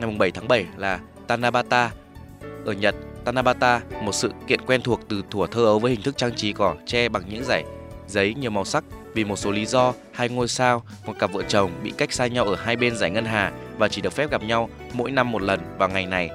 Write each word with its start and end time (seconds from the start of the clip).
Ngày 0.00 0.16
7 0.18 0.30
tháng 0.30 0.48
7 0.48 0.66
là 0.76 1.00
Tanabata. 1.26 1.90
Ở 2.64 2.72
Nhật, 2.72 2.94
Tanabata, 3.24 3.80
một 4.02 4.12
sự 4.12 4.30
kiện 4.46 4.60
quen 4.66 4.82
thuộc 4.82 5.00
từ 5.08 5.22
thuở 5.30 5.46
thơ 5.46 5.64
ấu 5.64 5.78
với 5.78 5.92
hình 5.92 6.02
thức 6.02 6.16
trang 6.16 6.34
trí 6.34 6.52
cỏ 6.52 6.74
tre 6.86 7.08
bằng 7.08 7.22
những 7.28 7.44
dải 7.44 7.64
giấy 8.06 8.34
nhiều 8.34 8.50
màu 8.50 8.64
sắc. 8.64 8.84
Vì 9.14 9.24
một 9.24 9.36
số 9.36 9.50
lý 9.50 9.66
do, 9.66 9.92
hai 10.12 10.28
ngôi 10.28 10.48
sao, 10.48 10.82
một 11.06 11.12
cặp 11.18 11.32
vợ 11.32 11.42
chồng 11.48 11.70
bị 11.82 11.92
cách 11.96 12.12
xa 12.12 12.26
nhau 12.26 12.44
ở 12.44 12.54
hai 12.54 12.76
bên 12.76 12.96
giải 12.96 13.10
ngân 13.10 13.24
hà 13.24 13.52
và 13.78 13.88
chỉ 13.88 14.02
được 14.02 14.12
phép 14.12 14.30
gặp 14.30 14.42
nhau 14.42 14.68
mỗi 14.92 15.10
năm 15.10 15.32
một 15.32 15.42
lần 15.42 15.60
vào 15.78 15.88
ngày 15.88 16.06
này. 16.06 16.30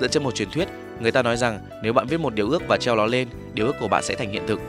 Dựa 0.00 0.08
trên 0.08 0.22
một 0.22 0.34
truyền 0.34 0.50
thuyết, 0.50 0.68
người 1.00 1.12
ta 1.12 1.22
nói 1.22 1.36
rằng 1.36 1.58
nếu 1.82 1.92
bạn 1.92 2.06
viết 2.06 2.20
một 2.20 2.34
điều 2.34 2.50
ước 2.50 2.62
và 2.68 2.76
treo 2.76 2.96
nó 2.96 3.06
lên, 3.06 3.28
điều 3.54 3.66
ước 3.66 3.76
của 3.80 3.88
bạn 3.88 4.02
sẽ 4.02 4.14
thành 4.14 4.30
hiện 4.30 4.42
thực. 4.46 4.60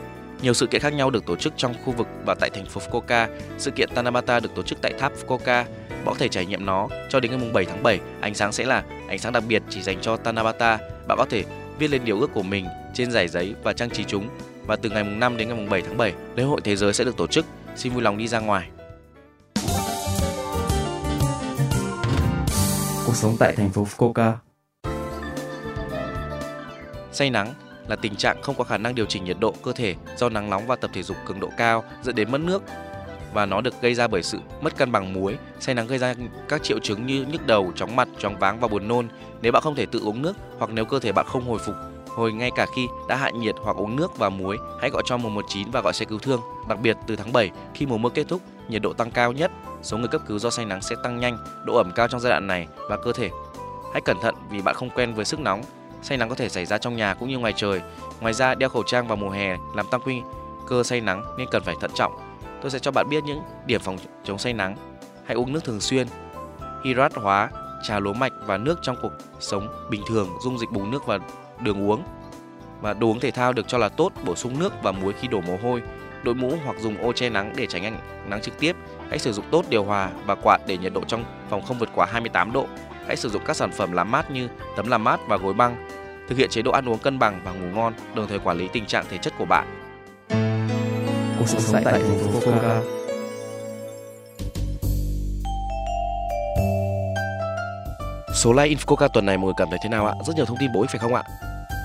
Nhiều 0.41 0.53
sự 0.53 0.67
kiện 0.67 0.81
khác 0.81 0.93
nhau 0.93 1.09
được 1.09 1.25
tổ 1.25 1.35
chức 1.35 1.53
trong 1.57 1.73
khu 1.85 1.93
vực 1.93 2.07
và 2.25 2.35
tại 2.39 2.49
thành 2.49 2.65
phố 2.65 2.81
Fukuoka. 2.81 3.27
Sự 3.57 3.71
kiện 3.71 3.89
Tanabata 3.95 4.39
được 4.39 4.55
tổ 4.55 4.61
chức 4.61 4.81
tại 4.81 4.93
tháp 4.99 5.11
Fukuoka. 5.13 5.63
Bạn 6.05 6.13
có 6.13 6.19
thể 6.19 6.27
trải 6.27 6.45
nghiệm 6.45 6.65
nó 6.65 6.87
cho 7.09 7.19
đến 7.19 7.31
ngày 7.31 7.51
7 7.53 7.65
tháng 7.65 7.83
7. 7.83 7.99
Ánh 8.21 8.35
sáng 8.35 8.51
sẽ 8.51 8.65
là 8.65 8.83
ánh 9.07 9.19
sáng 9.19 9.33
đặc 9.33 9.43
biệt 9.47 9.63
chỉ 9.69 9.81
dành 9.81 10.01
cho 10.01 10.17
Tanabata. 10.17 10.77
Bạn 11.07 11.17
có 11.17 11.25
thể 11.29 11.43
viết 11.79 11.87
lên 11.87 12.01
điều 12.05 12.19
ước 12.19 12.29
của 12.33 12.43
mình 12.43 12.65
trên 12.93 13.11
giải 13.11 13.27
giấy 13.27 13.55
và 13.63 13.73
trang 13.73 13.89
trí 13.89 14.03
chúng. 14.03 14.29
Và 14.67 14.75
từ 14.75 14.89
ngày 14.89 15.03
5 15.03 15.37
đến 15.37 15.49
ngày 15.49 15.67
7 15.69 15.81
tháng 15.81 15.97
7, 15.97 16.13
lễ 16.35 16.43
hội 16.43 16.61
thế 16.63 16.75
giới 16.75 16.93
sẽ 16.93 17.03
được 17.03 17.17
tổ 17.17 17.27
chức. 17.27 17.45
Xin 17.75 17.93
vui 17.93 18.01
lòng 18.01 18.17
đi 18.17 18.27
ra 18.27 18.39
ngoài. 18.39 18.69
Cuộc 23.05 23.15
sống 23.15 23.35
tại 23.39 23.53
thành 23.55 23.69
phố 23.69 23.87
Fukuoka 23.97 24.33
Say 27.11 27.29
nắng 27.29 27.53
là 27.87 27.95
tình 27.95 28.15
trạng 28.15 28.41
không 28.41 28.55
có 28.55 28.63
khả 28.63 28.77
năng 28.77 28.95
điều 28.95 29.05
chỉnh 29.05 29.23
nhiệt 29.23 29.37
độ 29.39 29.53
cơ 29.63 29.73
thể 29.73 29.95
do 30.17 30.29
nắng 30.29 30.49
nóng 30.49 30.67
và 30.67 30.75
tập 30.75 30.91
thể 30.93 31.03
dục 31.03 31.17
cường 31.25 31.39
độ 31.39 31.49
cao 31.57 31.83
dẫn 32.03 32.15
đến 32.15 32.31
mất 32.31 32.41
nước 32.41 32.63
và 33.33 33.45
nó 33.45 33.61
được 33.61 33.81
gây 33.81 33.93
ra 33.93 34.07
bởi 34.07 34.23
sự 34.23 34.39
mất 34.61 34.77
cân 34.77 34.91
bằng 34.91 35.13
muối. 35.13 35.37
Say 35.59 35.75
nắng 35.75 35.87
gây 35.87 35.97
ra 35.97 36.13
các 36.49 36.63
triệu 36.63 36.79
chứng 36.79 37.05
như 37.05 37.25
nhức 37.31 37.47
đầu, 37.47 37.71
chóng 37.75 37.95
mặt, 37.95 38.07
chóng 38.19 38.39
váng 38.39 38.59
và 38.59 38.67
buồn 38.67 38.87
nôn. 38.87 39.07
Nếu 39.41 39.51
bạn 39.51 39.61
không 39.61 39.75
thể 39.75 39.85
tự 39.85 39.99
uống 39.99 40.21
nước 40.21 40.33
hoặc 40.57 40.71
nếu 40.73 40.85
cơ 40.85 40.99
thể 40.99 41.11
bạn 41.11 41.25
không 41.25 41.47
hồi 41.47 41.59
phục 41.65 41.75
hồi 42.15 42.33
ngay 42.33 42.51
cả 42.55 42.65
khi 42.75 42.87
đã 43.07 43.15
hạ 43.15 43.29
nhiệt 43.29 43.55
hoặc 43.63 43.77
uống 43.77 43.95
nước 43.95 44.17
và 44.17 44.29
muối, 44.29 44.57
hãy 44.81 44.89
gọi 44.89 45.03
cho 45.05 45.17
119 45.17 45.71
và 45.71 45.81
gọi 45.81 45.93
xe 45.93 46.05
cứu 46.05 46.19
thương. 46.19 46.41
Đặc 46.69 46.79
biệt 46.81 46.97
từ 47.07 47.15
tháng 47.15 47.33
7 47.33 47.51
khi 47.73 47.85
mùa 47.85 47.97
mưa 47.97 48.09
kết 48.09 48.27
thúc, 48.27 48.41
nhiệt 48.67 48.81
độ 48.81 48.93
tăng 48.93 49.11
cao 49.11 49.31
nhất, 49.31 49.51
số 49.81 49.97
người 49.97 50.07
cấp 50.07 50.21
cứu 50.27 50.39
do 50.39 50.49
say 50.49 50.65
nắng 50.65 50.81
sẽ 50.81 50.95
tăng 51.03 51.19
nhanh, 51.19 51.37
độ 51.65 51.77
ẩm 51.77 51.91
cao 51.95 52.07
trong 52.07 52.21
giai 52.21 52.31
đoạn 52.31 52.47
này 52.47 52.67
và 52.89 52.97
cơ 52.97 53.13
thể. 53.13 53.29
Hãy 53.93 54.01
cẩn 54.01 54.19
thận 54.21 54.35
vì 54.49 54.61
bạn 54.61 54.75
không 54.75 54.89
quen 54.89 55.13
với 55.13 55.25
sức 55.25 55.39
nóng. 55.39 55.61
Say 56.01 56.17
nắng 56.17 56.29
có 56.29 56.35
thể 56.35 56.49
xảy 56.49 56.65
ra 56.65 56.77
trong 56.77 56.95
nhà 56.95 57.13
cũng 57.13 57.29
như 57.29 57.37
ngoài 57.37 57.53
trời. 57.55 57.81
Ngoài 58.21 58.33
ra, 58.33 58.55
đeo 58.55 58.69
khẩu 58.69 58.83
trang 58.83 59.07
vào 59.07 59.17
mùa 59.17 59.29
hè 59.29 59.57
làm 59.75 59.87
tăng 59.91 60.01
nguy 60.05 60.21
cơ 60.67 60.83
say 60.83 61.01
nắng 61.01 61.23
nên 61.37 61.47
cần 61.51 61.63
phải 61.63 61.75
thận 61.81 61.91
trọng. 61.95 62.11
Tôi 62.63 62.71
sẽ 62.71 62.79
cho 62.79 62.91
bạn 62.91 63.09
biết 63.09 63.23
những 63.23 63.41
điểm 63.65 63.81
phòng 63.81 63.97
chống 64.23 64.37
say 64.37 64.53
nắng. 64.53 64.75
Hãy 65.25 65.35
uống 65.35 65.53
nước 65.53 65.63
thường 65.63 65.81
xuyên, 65.81 66.07
hydrat 66.83 67.15
hóa, 67.15 67.49
trà 67.83 67.99
lúa 67.99 68.13
mạch 68.13 68.33
và 68.45 68.57
nước 68.57 68.79
trong 68.81 68.95
cuộc 69.01 69.11
sống 69.39 69.67
bình 69.89 70.01
thường, 70.09 70.29
dung 70.43 70.59
dịch 70.59 70.71
bù 70.71 70.85
nước 70.85 71.05
và 71.05 71.19
đường 71.61 71.89
uống. 71.89 72.03
Và 72.81 72.93
đồ 72.93 73.07
uống 73.07 73.19
thể 73.19 73.31
thao 73.31 73.53
được 73.53 73.67
cho 73.67 73.77
là 73.77 73.89
tốt, 73.89 74.11
bổ 74.25 74.35
sung 74.35 74.59
nước 74.59 74.73
và 74.83 74.91
muối 74.91 75.13
khi 75.13 75.27
đổ 75.27 75.41
mồ 75.41 75.57
hôi. 75.63 75.81
Đội 76.23 76.35
mũ 76.35 76.53
hoặc 76.65 76.75
dùng 76.79 76.97
ô 76.97 77.13
che 77.13 77.29
nắng 77.29 77.53
để 77.55 77.67
tránh 77.67 77.83
ánh 77.83 77.99
nắng 78.29 78.41
trực 78.41 78.59
tiếp. 78.59 78.75
Hãy 79.09 79.19
sử 79.19 79.33
dụng 79.33 79.45
tốt 79.51 79.65
điều 79.69 79.83
hòa 79.83 80.09
và 80.25 80.35
quạt 80.35 80.61
để 80.67 80.77
nhiệt 80.77 80.93
độ 80.93 81.01
trong 81.07 81.23
phòng 81.49 81.61
không 81.61 81.79
vượt 81.79 81.89
quá 81.95 82.07
28 82.11 82.51
độ. 82.51 82.67
Hãy 83.07 83.15
sử 83.15 83.29
dụng 83.29 83.41
các 83.45 83.55
sản 83.55 83.71
phẩm 83.71 83.91
làm 83.91 84.11
mát 84.11 84.31
như 84.31 84.47
tấm 84.75 84.87
làm 84.87 85.03
mát 85.03 85.19
và 85.27 85.37
gối 85.37 85.53
băng. 85.53 85.87
Thực 86.29 86.37
hiện 86.37 86.49
chế 86.49 86.61
độ 86.61 86.71
ăn 86.71 86.89
uống 86.89 86.99
cân 86.99 87.19
bằng 87.19 87.41
và 87.43 87.51
ngủ 87.51 87.67
ngon, 87.75 87.93
đồng 88.15 88.27
thời 88.27 88.39
quản 88.39 88.57
lý 88.57 88.67
tình 88.67 88.85
trạng 88.85 89.05
thể 89.09 89.17
chất 89.17 89.33
của 89.37 89.45
bạn. 89.45 89.82
Cuộc 91.43 91.59
sống 91.59 91.83
tại 91.83 91.93
thành 91.93 92.19
phố 92.19 92.39
Fukuoka 92.39 92.81
Số 98.35 98.53
like 98.53 98.75
Infoca 98.75 99.07
tuần 99.07 99.25
này 99.25 99.37
mọi 99.37 99.45
người 99.45 99.53
cảm 99.57 99.69
thấy 99.69 99.79
thế 99.83 99.89
nào 99.89 100.05
ạ? 100.05 100.13
Rất 100.27 100.35
nhiều 100.35 100.45
thông 100.45 100.57
tin 100.59 100.71
bổ 100.73 100.81
ích 100.81 100.89
phải 100.89 100.99
không 100.99 101.15
ạ? 101.15 101.23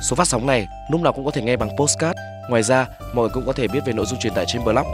Số 0.02 0.16
phát 0.16 0.28
sóng 0.28 0.46
này 0.46 0.66
lúc 0.90 1.00
nào 1.00 1.12
cũng 1.12 1.24
có 1.24 1.30
thể 1.30 1.42
nghe 1.42 1.56
bằng 1.56 1.76
postcard. 1.76 2.18
Ngoài 2.50 2.62
ra, 2.62 2.86
mọi 3.14 3.22
người 3.22 3.30
cũng 3.34 3.46
có 3.46 3.52
thể 3.52 3.68
biết 3.68 3.80
về 3.86 3.92
nội 3.92 4.06
dung 4.06 4.18
truyền 4.18 4.34
tải 4.34 4.44
trên 4.48 4.64
blog. 4.64 4.86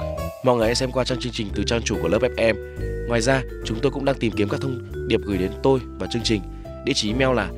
Mọi 0.45 0.57
người 0.57 0.67
hãy 0.67 0.75
xem 0.75 0.93
qua 0.93 1.05
trang 1.05 1.19
chương 1.21 1.33
trình 1.33 1.49
từ 1.55 1.63
trang 1.67 1.83
chủ 1.83 1.97
của 2.03 2.09
lớp 2.09 2.19
FM. 2.37 2.55
Ngoài 3.09 3.21
ra, 3.21 3.43
chúng 3.65 3.79
tôi 3.83 3.93
cũng 3.93 4.05
đang 4.05 4.17
tìm 4.21 4.33
kiếm 4.37 4.49
các 4.49 4.61
thông 4.61 5.09
điệp 5.09 5.21
gửi 5.27 5.39
đến 5.39 5.51
tôi 5.63 5.81
và 5.99 6.07
chương 6.07 6.23
trình. 6.23 6.43
Địa 6.85 6.93
chỉ 6.95 7.13
email 7.13 7.37
là 7.37 7.49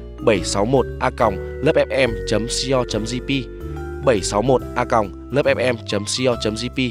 761 4.05 4.63
a 4.77 4.85
lớpfm.co.jp. 5.31 6.91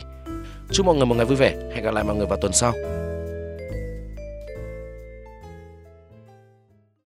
Chúc 0.72 0.86
mọi 0.86 0.96
người 0.96 1.06
một 1.06 1.16
ngày 1.16 1.26
vui 1.26 1.36
vẻ. 1.36 1.56
Hẹn 1.76 1.84
gặp 1.84 1.94
lại 1.94 2.04
mọi 2.04 2.16
người 2.16 2.28
vào 2.28 2.38
tuần 2.42 2.54
sau. 2.54 2.74